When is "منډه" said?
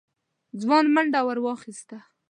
0.95-1.19